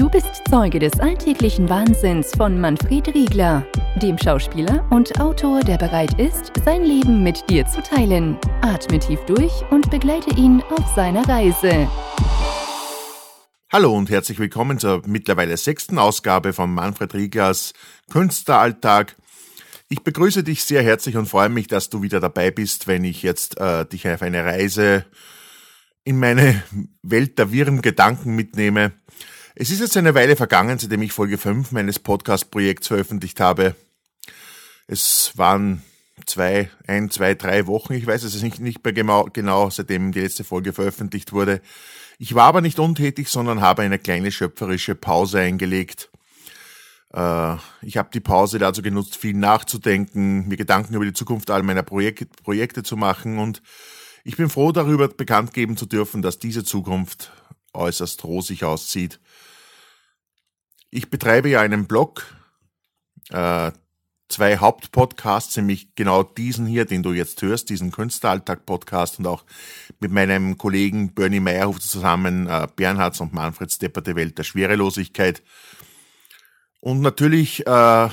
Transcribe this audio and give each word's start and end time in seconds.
Du 0.00 0.08
bist 0.08 0.44
Zeuge 0.48 0.78
des 0.78 0.98
alltäglichen 0.98 1.68
Wahnsinns 1.68 2.30
von 2.34 2.58
Manfred 2.58 3.08
Riegler, 3.08 3.66
dem 4.00 4.16
Schauspieler 4.16 4.88
und 4.90 5.20
Autor, 5.20 5.60
der 5.60 5.76
bereit 5.76 6.18
ist, 6.18 6.52
sein 6.64 6.84
Leben 6.84 7.22
mit 7.22 7.50
dir 7.50 7.66
zu 7.66 7.82
teilen. 7.82 8.38
Atme 8.62 8.98
tief 8.98 9.20
durch 9.26 9.52
und 9.68 9.90
begleite 9.90 10.30
ihn 10.36 10.62
auf 10.70 10.94
seiner 10.94 11.28
Reise. 11.28 11.86
Hallo 13.70 13.94
und 13.94 14.08
herzlich 14.08 14.38
willkommen 14.38 14.78
zur 14.78 15.02
mittlerweile 15.06 15.58
sechsten 15.58 15.98
Ausgabe 15.98 16.54
von 16.54 16.72
Manfred 16.72 17.12
Rieglers 17.12 17.74
Künstleralltag. 18.10 19.16
Ich 19.90 20.02
begrüße 20.02 20.42
dich 20.42 20.64
sehr 20.64 20.82
herzlich 20.82 21.18
und 21.18 21.26
freue 21.26 21.50
mich, 21.50 21.66
dass 21.66 21.90
du 21.90 22.00
wieder 22.00 22.20
dabei 22.20 22.50
bist, 22.50 22.86
wenn 22.86 23.04
ich 23.04 23.22
jetzt 23.22 23.60
äh, 23.60 23.84
dich 23.84 24.08
auf 24.08 24.22
eine 24.22 24.46
Reise 24.46 25.04
in 26.04 26.18
meine 26.18 26.62
Welt 27.02 27.38
der 27.38 27.52
wirren 27.52 27.82
Gedanken 27.82 28.34
mitnehme. 28.34 28.92
Es 29.56 29.70
ist 29.70 29.80
jetzt 29.80 29.96
eine 29.96 30.14
Weile 30.14 30.36
vergangen, 30.36 30.78
seitdem 30.78 31.02
ich 31.02 31.12
Folge 31.12 31.36
5 31.36 31.72
meines 31.72 31.98
Podcast-Projekts 31.98 32.86
veröffentlicht 32.86 33.40
habe. 33.40 33.74
Es 34.86 35.32
waren 35.36 35.82
zwei, 36.24 36.70
ein, 36.86 37.10
zwei, 37.10 37.34
drei 37.34 37.66
Wochen, 37.66 37.94
ich 37.94 38.06
weiß 38.06 38.22
es 38.22 38.40
nicht, 38.42 38.60
nicht 38.60 38.84
mehr 38.84 38.92
genau, 38.92 39.28
genau, 39.32 39.68
seitdem 39.68 40.12
die 40.12 40.20
letzte 40.20 40.44
Folge 40.44 40.72
veröffentlicht 40.72 41.32
wurde. 41.32 41.60
Ich 42.18 42.34
war 42.34 42.44
aber 42.44 42.60
nicht 42.60 42.78
untätig, 42.78 43.28
sondern 43.28 43.60
habe 43.60 43.82
eine 43.82 43.98
kleine 43.98 44.30
schöpferische 44.30 44.94
Pause 44.94 45.40
eingelegt. 45.40 46.10
Äh, 47.12 47.56
ich 47.82 47.96
habe 47.96 48.10
die 48.14 48.20
Pause 48.20 48.60
dazu 48.60 48.82
genutzt, 48.82 49.16
viel 49.16 49.34
nachzudenken, 49.34 50.46
mir 50.46 50.58
Gedanken 50.58 50.94
über 50.94 51.04
die 51.04 51.12
Zukunft 51.12 51.50
all 51.50 51.64
meiner 51.64 51.82
Projek 51.82 52.28
Projekte 52.44 52.84
zu 52.84 52.96
machen 52.96 53.38
und 53.38 53.62
ich 54.22 54.36
bin 54.36 54.48
froh 54.48 54.70
darüber, 54.70 55.08
bekannt 55.08 55.54
geben 55.54 55.76
zu 55.76 55.86
dürfen, 55.86 56.22
dass 56.22 56.38
diese 56.38 56.62
Zukunft 56.62 57.32
äußerst 57.72 58.24
rosig 58.24 58.64
aussieht. 58.64 59.20
Ich 60.90 61.10
betreibe 61.10 61.48
ja 61.48 61.60
einen 61.60 61.86
Blog, 61.86 62.24
äh, 63.30 63.72
zwei 64.28 64.58
Hauptpodcasts, 64.58 65.56
nämlich 65.56 65.94
genau 65.94 66.22
diesen 66.22 66.66
hier, 66.66 66.84
den 66.84 67.02
du 67.02 67.12
jetzt 67.12 67.42
hörst, 67.42 67.68
diesen 67.68 67.90
Künstleralltag-Podcast 67.90 69.18
und 69.18 69.26
auch 69.26 69.44
mit 69.98 70.12
meinem 70.12 70.56
Kollegen 70.56 71.14
Bernie 71.14 71.40
Meyerhof 71.40 71.80
zusammen, 71.80 72.46
äh, 72.46 72.68
Bernhards 72.74 73.20
und 73.20 73.32
Manfred 73.32 73.72
Stepper, 73.72 74.00
der 74.00 74.16
Welt 74.16 74.38
der 74.38 74.44
Schwerelosigkeit. 74.44 75.42
Und 76.80 77.00
natürlich 77.00 77.66
äh, 77.66 78.08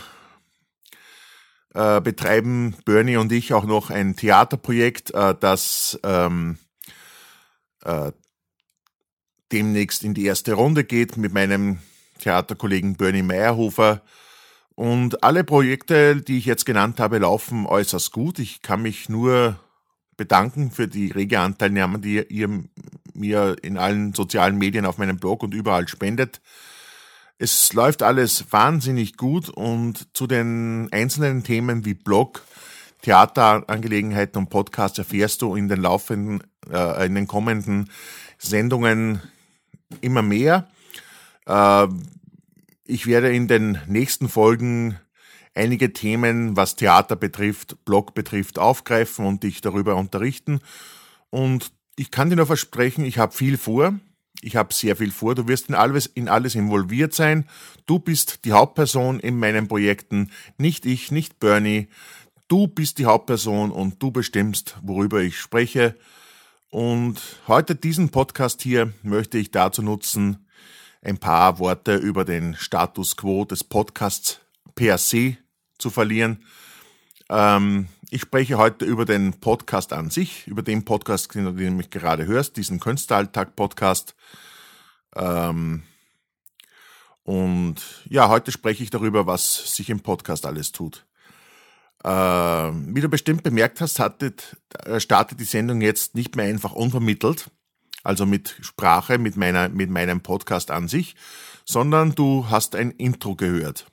äh, 1.73 2.01
betreiben 2.01 2.75
Bernie 2.85 3.17
und 3.17 3.31
ich 3.31 3.53
auch 3.53 3.65
noch 3.65 3.89
ein 3.89 4.15
Theaterprojekt, 4.15 5.13
äh, 5.13 5.35
das 5.39 5.99
ähm, 6.03 6.57
äh, 7.83 8.11
demnächst 9.51 10.03
in 10.03 10.13
die 10.13 10.25
erste 10.25 10.53
Runde 10.53 10.83
geht 10.83 11.17
mit 11.17 11.33
meinem 11.33 11.79
Theaterkollegen 12.19 12.95
Bernie 12.95 13.23
Meyerhofer. 13.23 14.01
Und 14.75 15.23
alle 15.23 15.43
Projekte, 15.43 16.21
die 16.21 16.37
ich 16.37 16.45
jetzt 16.45 16.65
genannt 16.65 16.99
habe, 16.99 17.17
laufen 17.17 17.65
äußerst 17.65 18.11
gut. 18.11 18.39
Ich 18.39 18.61
kann 18.61 18.81
mich 18.81 19.09
nur 19.09 19.59
bedanken 20.17 20.71
für 20.71 20.87
die 20.87 21.11
rege 21.11 21.39
Anteilnahme, 21.39 21.99
die 21.99 22.23
ihr 22.29 22.63
mir 23.13 23.55
in 23.61 23.77
allen 23.77 24.13
sozialen 24.13 24.57
Medien 24.57 24.85
auf 24.85 24.97
meinem 24.97 25.17
Blog 25.17 25.43
und 25.43 25.53
überall 25.53 25.87
spendet. 25.87 26.41
Es 27.39 27.73
läuft 27.73 28.01
alles 28.01 28.51
wahnsinnig 28.51 29.15
gut 29.15 29.49
und 29.49 30.15
zu 30.15 30.25
den 30.25 30.89
einzelnen 30.91 31.43
Themen 31.43 31.85
wie 31.85 31.93
Blog, 31.93 32.43
Theaterangelegenheiten 33.03 34.39
und 34.39 34.49
Podcasts 34.49 34.97
erfährst 34.97 35.43
du 35.43 35.55
in 35.55 35.67
den 35.67 35.81
laufenden, 35.81 36.43
äh, 36.71 37.05
in 37.05 37.13
den 37.13 37.27
kommenden 37.27 37.91
Sendungen 38.39 39.21
immer 40.01 40.21
mehr. 40.21 40.67
Äh, 41.45 41.87
ich 42.85 43.05
werde 43.05 43.33
in 43.33 43.47
den 43.47 43.79
nächsten 43.87 44.29
Folgen 44.29 44.97
einige 45.53 45.91
Themen, 45.91 46.55
was 46.55 46.75
Theater 46.75 47.15
betrifft, 47.15 47.83
Blog 47.83 48.13
betrifft, 48.13 48.59
aufgreifen 48.59 49.25
und 49.25 49.43
dich 49.43 49.61
darüber 49.61 49.95
unterrichten. 49.95 50.61
Und 51.29 51.71
ich 51.95 52.11
kann 52.11 52.29
dir 52.29 52.35
nur 52.35 52.45
versprechen, 52.45 53.03
ich 53.03 53.17
habe 53.17 53.33
viel 53.33 53.57
vor. 53.57 53.99
Ich 54.41 54.55
habe 54.55 54.71
sehr 54.71 54.95
viel 54.95 55.11
vor. 55.11 55.33
Du 55.33 55.47
wirst 55.47 55.67
in 55.67 55.75
alles, 55.75 56.05
in 56.05 56.29
alles 56.29 56.53
involviert 56.53 57.13
sein. 57.13 57.49
Du 57.87 57.97
bist 57.97 58.45
die 58.45 58.51
Hauptperson 58.51 59.19
in 59.19 59.37
meinen 59.37 59.67
Projekten, 59.67 60.31
nicht 60.59 60.85
ich, 60.85 61.11
nicht 61.11 61.39
Bernie. 61.39 61.87
Du 62.47 62.67
bist 62.67 62.99
die 62.99 63.05
Hauptperson 63.05 63.71
und 63.71 64.01
du 64.01 64.11
bestimmst, 64.11 64.77
worüber 64.83 65.21
ich 65.21 65.39
spreche. 65.39 65.95
Und 66.69 67.21
heute 67.47 67.75
diesen 67.75 68.09
Podcast 68.09 68.61
hier 68.61 68.91
möchte 69.01 69.37
ich 69.37 69.51
dazu 69.51 69.81
nutzen, 69.81 70.47
ein 71.01 71.17
paar 71.17 71.59
Worte 71.59 71.95
über 71.95 72.25
den 72.25 72.55
Status 72.55 73.15
quo 73.15 73.45
des 73.45 73.63
Podcasts 73.63 74.41
per 74.75 74.97
se 74.97 75.37
zu 75.77 75.89
verlieren. 75.89 76.43
Ähm, 77.29 77.87
ich 78.09 78.21
spreche 78.21 78.57
heute 78.57 78.83
über 78.83 79.05
den 79.05 79.39
Podcast 79.39 79.93
an 79.93 80.09
sich, 80.09 80.45
über 80.47 80.61
den 80.61 80.83
Podcast, 80.83 81.33
den 81.35 81.45
du 81.45 81.71
mich 81.71 81.89
gerade 81.89 82.25
hörst, 82.25 82.57
diesen 82.57 82.81
Künstleralltag-Podcast. 82.81 84.13
Ähm, 85.15 85.83
und 87.23 87.81
ja, 88.09 88.27
heute 88.27 88.51
spreche 88.51 88.83
ich 88.83 88.89
darüber, 88.89 89.25
was 89.25 89.75
sich 89.75 89.89
im 89.89 90.01
Podcast 90.01 90.45
alles 90.45 90.73
tut. 90.73 91.05
Ähm, 92.09 92.95
wie 92.95 93.01
du 93.01 93.09
bestimmt 93.09 93.43
bemerkt 93.43 93.81
hast, 93.81 93.99
hattet, 93.99 94.55
äh, 94.85 95.01
startet 95.01 95.41
die 95.41 95.43
Sendung 95.43 95.81
jetzt 95.81 96.15
nicht 96.15 96.37
mehr 96.37 96.45
einfach 96.45 96.71
unvermittelt, 96.71 97.51
also 98.01 98.25
mit 98.25 98.55
Sprache, 98.61 99.17
mit, 99.17 99.35
meiner, 99.35 99.67
mit 99.67 99.89
meinem 99.89 100.21
Podcast 100.21 100.71
an 100.71 100.87
sich, 100.87 101.17
sondern 101.65 102.15
du 102.15 102.49
hast 102.49 102.77
ein 102.77 102.91
Intro 102.91 103.35
gehört. 103.35 103.87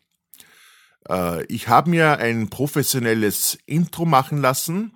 Äh, 1.09 1.45
ich 1.47 1.67
habe 1.67 1.91
mir 1.91 2.19
ein 2.19 2.51
professionelles 2.51 3.59
Intro 3.67 4.05
machen 4.05 4.41
lassen. 4.41 4.93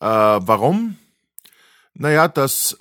Äh, 0.00 0.06
warum? 0.06 0.96
Naja, 1.92 2.26
das 2.26 2.74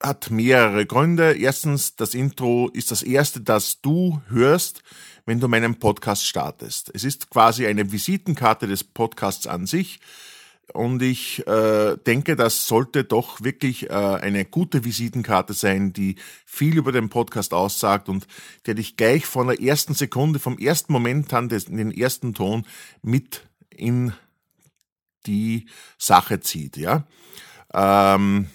hat 0.00 0.30
mehrere 0.30 0.86
Gründe. 0.86 1.36
Erstens, 1.36 1.96
das 1.96 2.14
Intro 2.14 2.68
ist 2.72 2.90
das 2.90 3.02
erste, 3.02 3.40
das 3.40 3.80
du 3.80 4.20
hörst, 4.28 4.82
wenn 5.26 5.40
du 5.40 5.48
meinen 5.48 5.78
Podcast 5.78 6.26
startest. 6.26 6.90
Es 6.94 7.04
ist 7.04 7.30
quasi 7.30 7.66
eine 7.66 7.90
Visitenkarte 7.90 8.66
des 8.66 8.84
Podcasts 8.84 9.46
an 9.46 9.66
sich. 9.66 10.00
Und 10.72 11.02
ich 11.02 11.46
äh, 11.46 11.96
denke, 12.06 12.36
das 12.36 12.66
sollte 12.66 13.04
doch 13.04 13.42
wirklich 13.42 13.90
äh, 13.90 13.92
eine 13.92 14.44
gute 14.44 14.84
Visitenkarte 14.84 15.52
sein, 15.52 15.92
die 15.92 16.16
viel 16.46 16.78
über 16.78 16.90
den 16.90 17.10
Podcast 17.10 17.52
aussagt 17.52 18.08
und 18.08 18.26
der 18.66 18.74
dich 18.74 18.96
gleich 18.96 19.26
von 19.26 19.48
der 19.48 19.60
ersten 19.60 19.94
Sekunde, 19.94 20.38
vom 20.38 20.58
ersten 20.58 20.92
Moment 20.92 21.32
an, 21.34 21.48
des, 21.48 21.66
den 21.66 21.92
ersten 21.92 22.32
Ton 22.32 22.66
mit 23.02 23.46
in 23.68 24.14
die 25.26 25.66
Sache 25.98 26.40
zieht. 26.40 26.76
Ja. 26.76 27.06
Ähm, 27.72 28.48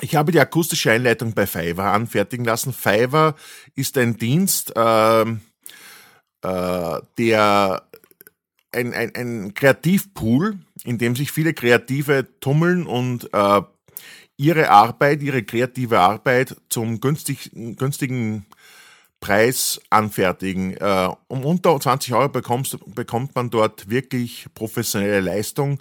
ich 0.00 0.16
habe 0.16 0.32
die 0.32 0.40
akustische 0.40 0.92
Einleitung 0.92 1.32
bei 1.32 1.46
Fiverr 1.46 1.92
anfertigen 1.92 2.44
lassen. 2.44 2.72
Fiverr 2.72 3.34
ist 3.74 3.96
ein 3.98 4.16
Dienst, 4.16 4.74
äh, 4.76 5.22
äh, 5.22 7.00
der 7.18 7.82
ein, 8.72 8.92
ein, 8.92 9.14
ein 9.14 9.54
Kreativpool, 9.54 10.58
in 10.84 10.98
dem 10.98 11.16
sich 11.16 11.32
viele 11.32 11.54
Kreative 11.54 12.26
tummeln 12.40 12.86
und 12.86 13.32
äh, 13.32 13.62
ihre 14.36 14.70
Arbeit, 14.70 15.22
ihre 15.22 15.42
kreative 15.42 16.00
Arbeit 16.00 16.56
zum 16.68 17.00
günstig, 17.00 17.50
günstigen 17.54 18.46
Preis 19.20 19.80
anfertigen. 19.90 20.76
Äh, 20.76 21.08
um 21.28 21.44
unter 21.44 21.78
20 21.78 22.12
Euro 22.14 22.28
bekommst, 22.28 22.78
bekommt 22.94 23.34
man 23.34 23.50
dort 23.50 23.88
wirklich 23.88 24.46
professionelle 24.54 25.20
Leistung. 25.20 25.80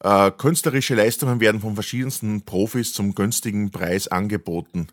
Äh, 0.00 0.30
künstlerische 0.32 0.94
Leistungen 0.94 1.40
werden 1.40 1.60
von 1.60 1.74
verschiedensten 1.74 2.42
Profis 2.42 2.92
zum 2.92 3.14
günstigen 3.14 3.70
Preis 3.70 4.08
angeboten. 4.08 4.88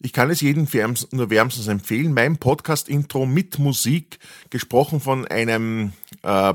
Ich 0.00 0.12
kann 0.12 0.30
es 0.30 0.40
jedem 0.40 0.68
nur 1.12 1.30
wärmstens 1.30 1.66
empfehlen. 1.66 2.12
Mein 2.12 2.36
Podcast-Intro 2.36 3.26
mit 3.26 3.58
Musik, 3.58 4.18
gesprochen 4.50 5.00
von 5.00 5.26
einem 5.26 5.92
äh, 6.22 6.52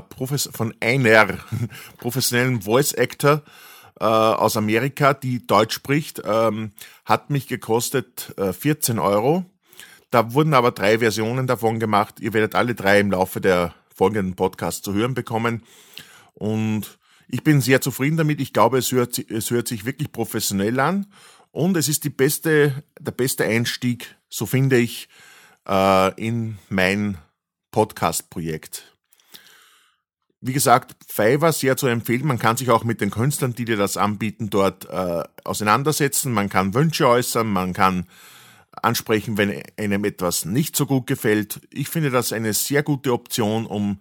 von 0.52 0.74
einer 0.80 1.38
professionellen 1.98 2.62
Voice-Actor 2.62 3.42
äh, 3.98 4.04
aus 4.04 4.56
Amerika, 4.56 5.14
die 5.14 5.46
Deutsch 5.46 5.74
spricht, 5.74 6.22
ähm, 6.24 6.70
hat 7.04 7.30
mich 7.30 7.48
gekostet 7.48 8.32
äh, 8.38 8.52
14 8.52 8.98
Euro. 8.98 9.44
Da 10.10 10.32
wurden 10.32 10.54
aber 10.54 10.70
drei 10.70 10.98
Versionen 10.98 11.46
davon 11.46 11.80
gemacht. 11.80 12.20
Ihr 12.20 12.32
werdet 12.32 12.54
alle 12.54 12.74
drei 12.74 13.00
im 13.00 13.10
Laufe 13.10 13.40
der 13.40 13.74
folgenden 13.94 14.34
Podcasts 14.34 14.82
zu 14.82 14.94
hören 14.94 15.14
bekommen. 15.14 15.62
Und 16.34 16.99
ich 17.30 17.44
bin 17.44 17.60
sehr 17.60 17.80
zufrieden 17.80 18.16
damit. 18.16 18.40
Ich 18.40 18.52
glaube, 18.52 18.78
es 18.78 18.92
hört, 18.92 19.18
es 19.18 19.50
hört 19.50 19.68
sich 19.68 19.84
wirklich 19.84 20.12
professionell 20.12 20.80
an 20.80 21.06
und 21.52 21.76
es 21.76 21.88
ist 21.88 22.04
die 22.04 22.10
beste, 22.10 22.82
der 22.98 23.12
beste 23.12 23.44
Einstieg, 23.44 24.16
so 24.28 24.46
finde 24.46 24.78
ich, 24.78 25.08
äh, 25.68 26.14
in 26.20 26.58
mein 26.68 27.18
Podcast-Projekt. 27.70 28.96
Wie 30.40 30.52
gesagt, 30.52 30.96
Fiverr 31.06 31.52
sehr 31.52 31.76
zu 31.76 31.86
empfehlen. 31.86 32.26
Man 32.26 32.38
kann 32.38 32.56
sich 32.56 32.70
auch 32.70 32.82
mit 32.82 33.00
den 33.00 33.10
Künstlern, 33.10 33.54
die 33.54 33.66
dir 33.66 33.76
das 33.76 33.96
anbieten, 33.96 34.48
dort 34.48 34.88
äh, 34.88 35.22
auseinandersetzen. 35.44 36.32
Man 36.32 36.48
kann 36.48 36.72
Wünsche 36.72 37.06
äußern, 37.06 37.46
man 37.46 37.74
kann 37.74 38.06
ansprechen, 38.72 39.36
wenn 39.36 39.62
einem 39.76 40.04
etwas 40.04 40.46
nicht 40.46 40.76
so 40.76 40.86
gut 40.86 41.06
gefällt. 41.06 41.60
Ich 41.70 41.88
finde 41.88 42.10
das 42.10 42.32
eine 42.32 42.54
sehr 42.54 42.82
gute 42.82 43.12
Option, 43.12 43.66
um 43.66 44.00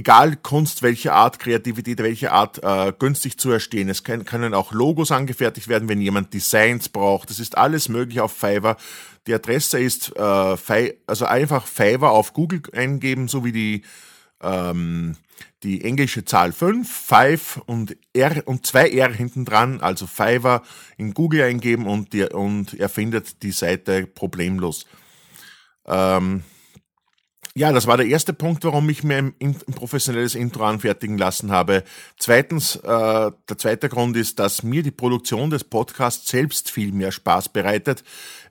egal 0.00 0.36
Kunst 0.36 0.82
welcher 0.82 1.14
Art, 1.14 1.38
Kreativität 1.38 1.98
welcher 1.98 2.32
Art, 2.32 2.62
äh, 2.62 2.92
günstig 2.98 3.38
zu 3.38 3.50
erstehen. 3.50 3.90
Es 3.90 4.02
kann, 4.02 4.24
können 4.24 4.54
auch 4.54 4.72
Logos 4.72 5.12
angefertigt 5.12 5.68
werden, 5.68 5.88
wenn 5.88 6.00
jemand 6.00 6.32
Designs 6.32 6.88
braucht. 6.88 7.28
Das 7.28 7.38
ist 7.38 7.58
alles 7.58 7.88
möglich 7.88 8.20
auf 8.20 8.32
Fiverr. 8.32 8.76
Die 9.26 9.34
Adresse 9.34 9.78
ist 9.78 10.16
äh, 10.16 10.92
also 11.06 11.26
einfach 11.26 11.66
Fiverr 11.66 12.12
auf 12.12 12.32
Google 12.32 12.62
eingeben, 12.72 13.28
so 13.28 13.44
wie 13.44 13.52
die 13.52 13.82
ähm, 14.42 15.16
die 15.62 15.84
englische 15.84 16.24
Zahl 16.24 16.52
5, 16.52 16.90
5 16.90 17.60
und 17.66 17.94
R 18.14 18.42
und 18.46 18.66
zwei 18.66 18.88
R 18.88 19.12
hinten 19.12 19.44
dran, 19.44 19.82
also 19.82 20.06
Fiverr 20.06 20.62
in 20.96 21.12
Google 21.12 21.42
eingeben 21.42 21.86
und, 21.86 22.14
die, 22.14 22.24
und 22.24 22.72
er 22.72 22.88
findet 22.88 23.42
die 23.42 23.52
Seite 23.52 24.06
problemlos. 24.06 24.86
Ähm, 25.86 26.42
ja, 27.56 27.72
das 27.72 27.86
war 27.86 27.96
der 27.96 28.06
erste 28.06 28.32
Punkt, 28.32 28.64
warum 28.64 28.88
ich 28.88 29.02
mir 29.02 29.18
ein, 29.18 29.56
professionelles 29.74 30.34
Intro 30.34 30.64
anfertigen 30.64 31.18
lassen 31.18 31.50
habe. 31.50 31.82
Zweitens, 32.18 32.76
äh, 32.76 32.82
der 32.84 33.58
zweite 33.58 33.88
Grund 33.88 34.16
ist, 34.16 34.38
dass 34.38 34.62
mir 34.62 34.82
die 34.82 34.92
Produktion 34.92 35.50
des 35.50 35.64
Podcasts 35.64 36.28
selbst 36.28 36.70
viel 36.70 36.92
mehr 36.92 37.10
Spaß 37.10 37.48
bereitet, 37.48 38.04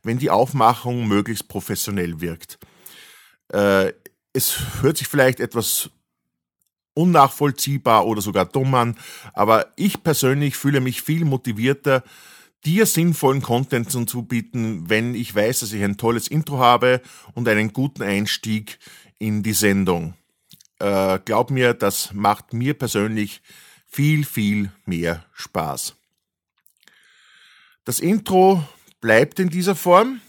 wenn 0.04 0.20
die 0.20 0.30
Aufmachung 0.30 1.08
möglichst 1.08 1.48
professionell 1.48 2.20
wirkt. 2.20 2.60
Äh, 3.54 3.94
es 4.34 4.60
hört 4.82 4.98
sich 4.98 5.08
vielleicht 5.08 5.40
etwas 5.40 5.90
unnachvollziehbar 6.94 8.06
oder 8.06 8.22
sogar 8.22 8.46
dumm 8.46 8.76
an, 8.76 8.98
aber 9.34 9.68
ich 9.78 10.04
persönlich 10.04 10.58
fühle 10.58 10.82
mich 10.82 11.02
viel 11.02 11.24
motivierter, 11.24 12.04
dir 12.66 12.86
sinnvollen 12.86 13.42
Content 13.42 13.90
zu 13.92 14.24
bieten, 14.24 14.90
wenn 14.90 15.16
ich 15.16 15.34
weiß, 15.34 15.62
dass 15.62 15.74
ich 15.74 15.84
ein 15.84 15.98
tolles 15.98 16.28
Intro 16.28 16.60
habe 16.60 17.02
und 17.34 17.48
einen 17.48 17.74
guten 17.74 18.04
Einstieg 18.04 18.80
in 19.18 19.44
die 19.44 19.54
Sendung. 19.54 20.16
Äh, 20.80 21.20
glaub 21.24 21.52
mir, 21.52 21.74
das 21.74 22.14
macht 22.14 22.54
mir 22.54 22.74
persönlich 22.74 23.42
viel, 23.88 24.26
viel 24.26 24.72
mehr 24.86 25.26
Spaß. 25.34 25.96
Das 27.86 28.00
Intro 28.00 28.64
bleibt 29.02 29.40
in 29.40 29.50
dieser 29.50 29.76
Form 29.76 30.22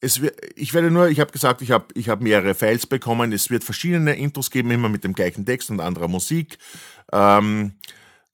es 0.00 0.20
ich 0.54 0.74
werde 0.74 0.90
nur, 0.90 1.08
ich 1.08 1.20
habe 1.20 1.32
gesagt, 1.32 1.62
ich 1.62 1.70
habe 1.70 1.86
ich 1.94 2.08
hab 2.08 2.20
mehrere 2.20 2.54
Files 2.54 2.86
bekommen. 2.86 3.32
Es 3.32 3.50
wird 3.50 3.64
verschiedene 3.64 4.14
Intros 4.16 4.50
geben, 4.50 4.70
immer 4.70 4.88
mit 4.88 5.04
dem 5.04 5.14
gleichen 5.14 5.44
Text 5.44 5.70
und 5.70 5.80
anderer 5.80 6.08
Musik. 6.08 6.58
Ähm, 7.12 7.72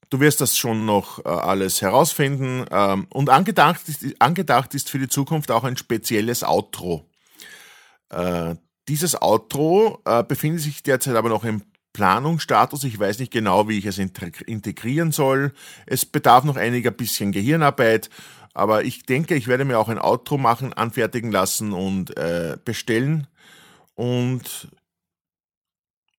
du 0.09 0.19
wirst 0.19 0.41
das 0.41 0.57
schon 0.57 0.85
noch 0.85 1.23
äh, 1.23 1.29
alles 1.29 1.81
herausfinden. 1.81 2.65
Ähm, 2.71 3.07
und 3.09 3.29
angedacht 3.29 3.87
ist, 3.87 4.03
angedacht 4.19 4.73
ist 4.73 4.89
für 4.89 4.99
die 4.99 5.07
Zukunft 5.07 5.51
auch 5.51 5.63
ein 5.63 5.77
spezielles 5.77 6.43
Outro. 6.43 7.09
Äh, 8.09 8.55
dieses 8.87 9.21
Outro 9.21 10.01
äh, 10.05 10.23
befindet 10.23 10.61
sich 10.61 10.83
derzeit 10.83 11.15
aber 11.15 11.29
noch 11.29 11.43
im 11.43 11.63
Planungsstatus. 11.93 12.83
Ich 12.83 12.99
weiß 12.99 13.19
nicht 13.19 13.31
genau, 13.31 13.67
wie 13.67 13.77
ich 13.77 13.85
es 13.85 13.97
integrieren 13.97 15.11
soll. 15.11 15.53
Es 15.85 16.05
bedarf 16.05 16.43
noch 16.43 16.57
einiger 16.57 16.91
bisschen 16.91 17.31
Gehirnarbeit 17.31 18.09
aber 18.57 18.85
ich 18.85 19.03
denke, 19.03 19.35
ich 19.35 19.49
werde 19.49 19.65
mir 19.65 19.77
auch 19.77 19.89
ein 19.89 19.99
Outro 19.99 20.37
machen, 20.37 20.71
anfertigen 20.71 21.29
lassen 21.29 21.73
und 21.73 22.15
bestellen. 22.63 23.27
Und 23.95 24.69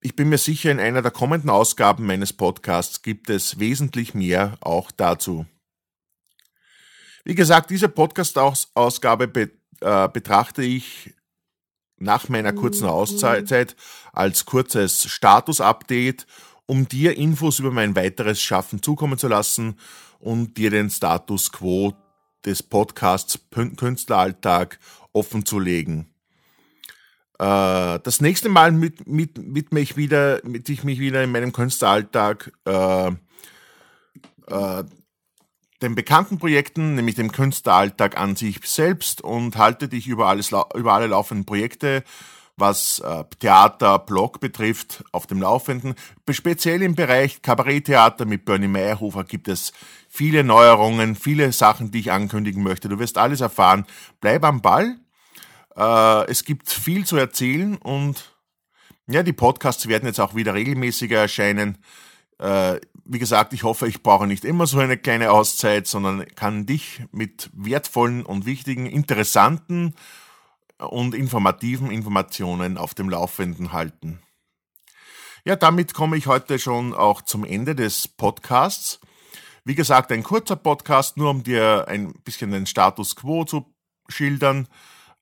ich 0.01 0.15
bin 0.15 0.29
mir 0.29 0.39
sicher, 0.39 0.71
in 0.71 0.81
einer 0.81 1.03
der 1.03 1.11
kommenden 1.11 1.51
Ausgaben 1.51 2.07
meines 2.07 2.33
Podcasts 2.33 3.03
gibt 3.03 3.31
es 3.31 3.59
wesentlich 3.59 4.15
mehr 4.15 4.57
auch 4.61 4.91
dazu. 4.91 5.47
Wie 7.25 7.35
gesagt, 7.35 7.71
diese 7.71 7.89
Podcast-Ausgabe 7.89 9.27
be 9.27 9.51
äh, 9.81 10.09
betrachte 10.09 10.63
ich 10.63 11.13
nach 11.99 12.29
meiner 12.29 12.53
kurzen. 12.53 12.87
Auszeit 12.87 13.77
als 14.13 14.45
kurzes 14.45 15.11
Status-Update, 15.11 16.27
um 16.67 16.89
dir 16.89 17.17
Infos 17.17 17.59
über 17.59 17.71
mein 17.71 17.97
weiteres 17.97 18.41
Schaffen 18.41 18.83
zukommen 18.83 19.19
zu 19.19 19.29
lassen 19.29 19.79
und 20.19 20.57
dir 20.57 20.71
den 20.71 20.91
Status 20.91 21.53
quo 21.53 21.95
des 22.45 22.63
Podcasts 22.63 23.39
Künstleralltag 23.51 24.79
offen 25.13 25.45
zu 25.45 25.59
legen. 25.59 26.07
Äh, 26.11 26.16
das 27.39 28.21
nächste 28.21 28.49
Mal 28.49 28.73
mit, 28.73 29.07
mit, 29.07 29.39
mit 29.39 29.73
mich 29.73 29.97
wieder, 29.97 30.41
mit 30.45 30.69
ich 30.69 30.85
mich 30.85 30.99
wieder 30.99 31.23
in 31.23 31.33
meinem 31.33 31.53
Künstleralltag 31.53 32.53
äh, 32.65 33.09
äh, 33.09 34.85
den 35.83 35.95
bekannten 35.95 36.39
Projekten, 36.39 36.95
nämlich 36.95 37.17
dem 37.17 37.33
Künstleralltag 37.33 38.19
an 38.19 38.37
sich 38.37 38.61
selbst 38.65 39.21
und 39.21 39.57
halte 39.57 39.89
dich 39.89 40.09
über, 40.09 40.29
alles, 40.29 40.53
über 40.75 40.95
alle 40.95 41.09
laufenden 41.09 41.45
Projekte 41.45 42.03
was 42.57 43.01
äh, 43.01 43.25
Theater, 43.39 43.99
Blog 43.99 44.41
betrifft, 44.41 45.05
auf 45.13 45.27
dem 45.27 45.43
Laufenden. 45.43 45.95
Speziell 46.31 46.83
im 46.83 46.95
Bereich 46.95 47.43
Kabaretttheater 47.43 48.25
mit 48.25 48.45
Bernie 48.45 48.69
Meyerhofer 48.69 49.25
gibt 49.25 49.49
es 49.49 49.73
viele 50.09 50.43
Neuerungen, 50.43 51.17
viele 51.17 51.53
Sachen, 51.53 51.91
die 51.91 52.01
ich 52.01 52.13
ankündigen 52.13 52.63
möchte. 52.63 52.89
Du 52.89 52.99
wirst 52.99 53.19
alles 53.19 53.43
erfahren. 53.43 53.85
Bleib 54.21 54.45
am 54.45 54.63
Ball. 54.63 54.97
Äh, 55.77 56.31
es 56.31 56.45
gibt 56.45 56.71
viel 56.71 57.05
zu 57.07 57.17
erzählen 57.17 57.77
und 57.77 58.37
ja, 59.07 59.23
die 59.23 59.33
Podcasts 59.33 59.87
werden 59.87 60.07
jetzt 60.07 60.21
auch 60.21 60.35
wieder 60.35 60.55
regelmäßiger 60.55 61.19
erscheinen. 61.19 61.79
Äh, 62.39 62.81
wie 63.05 63.19
gesagt, 63.19 63.53
ich 63.53 63.63
hoffe, 63.63 63.87
ich 63.87 64.03
brauche 64.03 64.27
nicht 64.27 64.45
immer 64.45 64.67
so 64.67 64.79
eine 64.79 64.99
kleine 64.99 65.31
Auszeit, 65.31 65.87
sondern 65.87 66.27
kann 66.35 66.67
dich 66.67 67.03
mit 67.13 67.51
wertvollen 67.53 68.27
und 68.27 68.47
wichtigen, 68.47 68.87
interessanten 68.87 69.95
und 70.79 71.15
informativen 71.15 71.91
Informationen 71.91 72.77
auf 72.77 72.95
dem 72.95 73.09
Laufenden 73.09 73.73
halten. 73.73 74.21
Ja, 75.45 75.55
damit 75.55 75.95
komme 75.95 76.17
ich 76.17 76.27
heute 76.27 76.59
schon 76.59 76.93
auch 76.93 77.23
zum 77.23 77.45
Ende 77.45 77.77
des 77.77 78.09
Podcasts. 78.09 78.99
Wie 79.65 79.77
gesagt, 79.77 80.11
ein 80.11 80.25
kurzer 80.25 80.57
Podcast, 80.57 81.17
nur 81.17 81.31
um 81.31 81.45
dir 81.45 81.87
ein 81.87 82.13
bisschen 82.25 82.51
den 82.51 82.67
Status 82.67 83.15
quo 83.15 83.45
zu 83.45 83.73
schildern. 84.09 84.67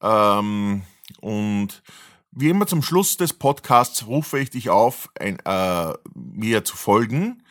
Ähm, 0.05 0.83
und 1.21 1.83
wie 2.31 2.51
immer 2.51 2.67
zum 2.67 2.83
Schluss 2.83 3.17
des 3.17 3.33
Podcasts 3.33 4.07
rufe 4.07 4.39
ich 4.39 4.51
dich 4.51 4.69
auf, 4.69 5.09
ein, 5.19 5.39
äh, 5.45 5.93
mir 6.15 6.65
zu 6.65 6.77
folgen. 6.77 7.43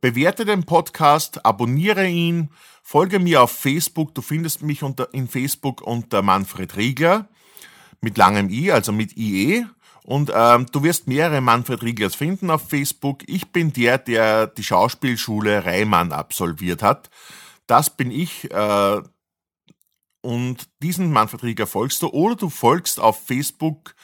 Bewerte 0.00 0.44
den 0.44 0.64
Podcast, 0.64 1.46
abonniere 1.46 2.06
ihn, 2.06 2.50
folge 2.82 3.18
mir 3.18 3.42
auf 3.42 3.52
Facebook. 3.52 4.14
Du 4.14 4.20
findest 4.20 4.62
mich 4.62 4.82
unter, 4.82 5.12
in 5.14 5.28
Facebook 5.28 5.80
unter 5.80 6.20
Manfred 6.22 6.76
Riegler 6.76 7.28
mit 8.00 8.18
langem 8.18 8.50
I, 8.50 8.70
also 8.70 8.92
mit 8.92 9.16
IE. 9.16 9.64
Und 10.04 10.30
ähm, 10.34 10.66
du 10.72 10.82
wirst 10.82 11.06
mehrere 11.06 11.40
Manfred 11.40 11.82
Rieglers 11.82 12.14
finden 12.14 12.50
auf 12.50 12.68
Facebook. 12.68 13.22
Ich 13.26 13.52
bin 13.52 13.72
der, 13.72 13.98
der 13.98 14.46
die 14.46 14.64
Schauspielschule 14.64 15.64
Reimann 15.64 16.12
absolviert 16.12 16.82
hat. 16.82 17.10
Das 17.66 17.90
bin 17.90 18.10
ich. 18.10 18.50
Äh, 18.50 19.02
und 20.20 20.68
diesen 20.82 21.12
Manfred 21.12 21.42
Riegler 21.42 21.66
folgst 21.66 22.02
du. 22.02 22.08
Oder 22.08 22.36
du 22.36 22.50
folgst 22.50 23.00
auf 23.00 23.24
Facebook 23.24 23.94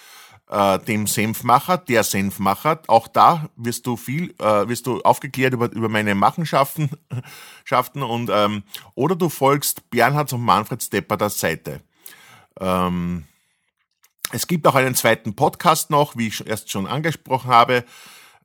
äh, 0.48 0.78
dem 0.80 1.06
Senfmacher, 1.06 1.78
der 1.78 2.04
Senfmacher. 2.04 2.82
Auch 2.86 3.08
da 3.08 3.48
wirst 3.56 3.86
du 3.86 3.96
viel, 3.96 4.34
äh, 4.38 4.68
wirst 4.68 4.86
du 4.86 5.00
aufgeklärt 5.02 5.54
über, 5.54 5.70
über 5.72 5.88
meine 5.88 6.14
Machenschaften 6.14 6.90
Schaften 7.64 8.02
und 8.02 8.30
ähm, 8.32 8.62
oder 8.94 9.16
du 9.16 9.28
folgst 9.28 9.90
Bernhard 9.90 10.32
und 10.32 10.42
Manfred 10.42 10.82
Stepper 10.82 11.16
der 11.16 11.30
Seite. 11.30 11.80
Ähm, 12.60 13.24
es 14.32 14.46
gibt 14.46 14.66
auch 14.66 14.74
einen 14.74 14.94
zweiten 14.94 15.34
Podcast 15.34 15.90
noch, 15.90 16.16
wie 16.16 16.28
ich 16.28 16.46
erst 16.46 16.70
schon 16.70 16.86
angesprochen 16.86 17.50
habe, 17.50 17.84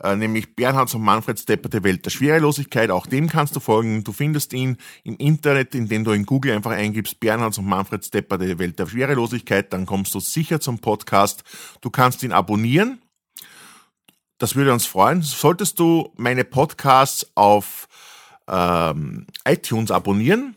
äh, 0.01 0.15
nämlich 0.15 0.55
Bernhard 0.55 0.93
und 0.95 1.01
Manfred 1.01 1.39
Stepper, 1.39 1.69
der 1.69 1.83
Welt 1.83 2.05
der 2.05 2.09
Schwerelosigkeit. 2.09 2.91
Auch 2.91 3.07
dem 3.07 3.29
kannst 3.29 3.55
du 3.55 3.59
folgen. 3.59 4.03
Du 4.03 4.11
findest 4.11 4.53
ihn 4.53 4.77
im 5.03 5.17
Internet, 5.17 5.75
indem 5.75 6.03
du 6.03 6.11
in 6.11 6.25
Google 6.25 6.53
einfach 6.53 6.71
eingibst 6.71 7.19
Bernhard 7.19 7.57
und 7.57 7.65
Manfred 7.65 8.05
Stepper, 8.05 8.37
der 8.37 8.59
Welt 8.59 8.79
der 8.79 8.87
Schwerelosigkeit. 8.87 9.71
Dann 9.73 9.85
kommst 9.85 10.13
du 10.15 10.19
sicher 10.19 10.59
zum 10.59 10.79
Podcast. 10.79 11.43
Du 11.81 11.89
kannst 11.89 12.23
ihn 12.23 12.31
abonnieren. 12.31 13.01
Das 14.37 14.55
würde 14.55 14.71
uns 14.71 14.85
freuen. 14.85 15.21
Solltest 15.21 15.79
du 15.79 16.13
meine 16.15 16.45
Podcasts 16.45 17.29
auf 17.35 17.89
ähm, 18.49 19.27
iTunes 19.45 19.91
abonnieren, 19.91 20.55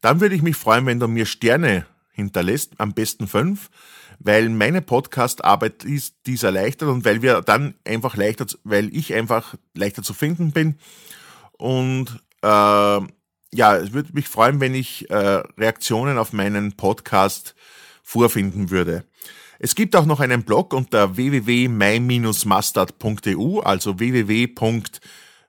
dann 0.00 0.20
würde 0.20 0.34
ich 0.34 0.42
mich 0.42 0.56
freuen, 0.56 0.86
wenn 0.86 1.00
du 1.00 1.08
mir 1.08 1.26
Sterne 1.26 1.86
hinterlässt, 2.12 2.72
am 2.78 2.92
besten 2.92 3.26
fünf 3.26 3.70
weil 4.18 4.48
meine 4.48 4.82
Podcast-Arbeit 4.82 5.84
ist 5.84 6.16
dies 6.26 6.42
erleichtert 6.42 6.88
und 6.88 7.04
weil 7.04 7.22
wir 7.22 7.42
dann 7.42 7.74
einfach 7.84 8.16
leichter, 8.16 8.46
weil 8.64 8.92
ich 8.94 9.14
einfach 9.14 9.54
leichter 9.74 10.02
zu 10.02 10.14
finden 10.14 10.50
bin. 10.52 10.78
Und 11.52 12.20
äh, 12.42 12.46
ja, 12.46 13.76
es 13.76 13.92
würde 13.92 14.12
mich 14.12 14.28
freuen, 14.28 14.58
wenn 14.60 14.74
ich 14.74 15.08
äh, 15.10 15.42
Reaktionen 15.58 16.18
auf 16.18 16.32
meinen 16.32 16.72
Podcast 16.72 17.54
vorfinden 18.02 18.70
würde. 18.70 19.04
Es 19.58 19.74
gibt 19.74 19.96
auch 19.96 20.06
noch 20.06 20.20
einen 20.20 20.42
Blog 20.42 20.74
unter 20.74 21.16
www.my-mustard.eu, 21.16 23.60
also 23.60 23.98
www 23.98 24.48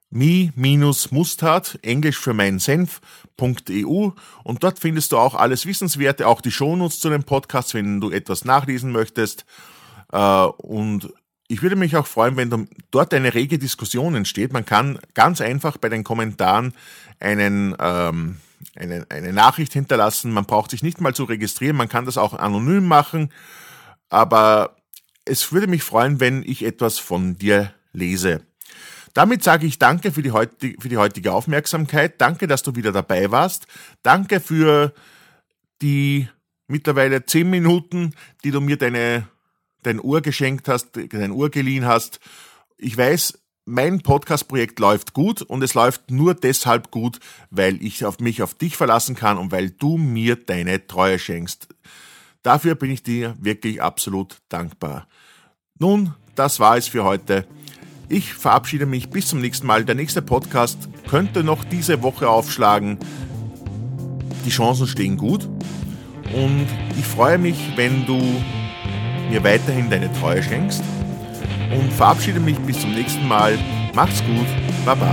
mi-mustard, 0.09 1.79
englisch 1.81 2.17
für 2.17 2.33
meinen 2.33 2.59
Senf.eu 2.59 4.11
und 4.43 4.63
dort 4.63 4.79
findest 4.79 5.11
du 5.11 5.17
auch 5.17 5.35
alles 5.35 5.65
Wissenswerte, 5.65 6.27
auch 6.27 6.41
die 6.41 6.51
Shownotes 6.51 6.99
zu 6.99 7.09
dem 7.09 7.23
Podcast, 7.23 7.73
wenn 7.73 7.99
du 7.99 8.11
etwas 8.11 8.45
nachlesen 8.45 8.91
möchtest. 8.91 9.45
Äh, 10.11 10.17
und 10.17 11.11
ich 11.47 11.61
würde 11.61 11.75
mich 11.75 11.95
auch 11.95 12.07
freuen, 12.07 12.37
wenn 12.37 12.67
dort 12.91 13.13
eine 13.13 13.33
rege 13.33 13.59
Diskussion 13.59 14.15
entsteht. 14.15 14.51
Man 14.51 14.65
kann 14.65 14.99
ganz 15.13 15.41
einfach 15.41 15.77
bei 15.77 15.89
den 15.89 16.03
Kommentaren 16.03 16.73
einen, 17.19 17.75
ähm, 17.79 18.37
eine, 18.75 19.05
eine 19.09 19.31
Nachricht 19.31 19.73
hinterlassen. 19.73 20.31
Man 20.31 20.45
braucht 20.45 20.71
sich 20.71 20.81
nicht 20.81 21.01
mal 21.01 21.13
zu 21.13 21.25
registrieren. 21.25 21.75
Man 21.75 21.89
kann 21.89 22.05
das 22.05 22.17
auch 22.17 22.33
anonym 22.33 22.87
machen. 22.87 23.31
Aber 24.09 24.75
es 25.25 25.51
würde 25.51 25.67
mich 25.67 25.83
freuen, 25.83 26.19
wenn 26.19 26.41
ich 26.43 26.63
etwas 26.63 26.97
von 26.97 27.37
dir 27.37 27.73
lese. 27.93 28.41
Damit 29.15 29.43
sage 29.43 29.65
ich 29.65 29.79
danke 29.79 30.11
für 30.11 30.21
die, 30.21 30.31
heutige, 30.31 30.79
für 30.79 30.89
die 30.89 30.97
heutige 30.97 31.31
Aufmerksamkeit. 31.31 32.19
Danke, 32.19 32.47
dass 32.47 32.63
du 32.63 32.75
wieder 32.75 32.91
dabei 32.91 33.31
warst. 33.31 33.65
Danke 34.03 34.41
für 34.41 34.93
die 35.81 36.27
mittlerweile 36.67 37.25
zehn 37.25 37.49
Minuten, 37.49 38.13
die 38.43 38.51
du 38.51 38.59
mir 38.59 38.75
deine, 38.75 39.25
dein 39.83 40.03
Uhr 40.03 40.21
geschenkt 40.21 40.67
hast, 40.67 40.89
dein 40.97 41.31
Uhr 41.31 41.49
geliehen 41.49 41.85
hast. 41.85 42.19
Ich 42.77 42.97
weiß, 42.97 43.39
mein 43.63 44.01
Podcast-Projekt 44.01 44.79
läuft 44.79 45.13
gut 45.13 45.41
und 45.41 45.63
es 45.63 45.75
läuft 45.75 46.11
nur 46.11 46.33
deshalb 46.33 46.91
gut, 46.91 47.21
weil 47.49 47.81
ich 47.81 48.03
auf 48.03 48.19
mich 48.19 48.43
auf 48.43 48.53
dich 48.53 48.75
verlassen 48.75 49.15
kann 49.15 49.37
und 49.37 49.49
weil 49.53 49.69
du 49.69 49.97
mir 49.97 50.35
deine 50.35 50.87
Treue 50.87 51.19
schenkst. 51.19 51.69
Dafür 52.43 52.75
bin 52.75 52.91
ich 52.91 53.01
dir 53.01 53.33
wirklich 53.39 53.81
absolut 53.81 54.41
dankbar. 54.49 55.07
Nun, 55.79 56.13
das 56.35 56.59
war 56.59 56.75
es 56.75 56.89
für 56.89 57.05
heute. 57.05 57.47
Ich 58.07 58.33
verabschiede 58.33 58.85
mich 58.85 59.09
bis 59.09 59.27
zum 59.27 59.41
nächsten 59.41 59.65
Mal. 59.65 59.83
Der 59.83 59.95
nächste 59.95 60.21
Podcast 60.21 60.77
könnte 61.09 61.43
noch 61.43 61.63
diese 61.63 62.03
Woche 62.03 62.29
aufschlagen. 62.29 62.97
Die 64.45 64.49
Chancen 64.49 64.87
stehen 64.87 65.17
gut. 65.17 65.49
Und 66.33 66.67
ich 66.97 67.05
freue 67.05 67.37
mich, 67.37 67.57
wenn 67.75 68.05
du 68.05 68.19
mir 69.29 69.43
weiterhin 69.43 69.89
deine 69.89 70.11
Treue 70.13 70.43
schenkst. 70.43 70.83
Und 71.75 71.91
verabschiede 71.91 72.39
mich 72.39 72.57
bis 72.59 72.79
zum 72.79 72.93
nächsten 72.93 73.27
Mal. 73.27 73.57
Macht's 73.93 74.23
gut. 74.23 74.47
Baba. 74.85 75.11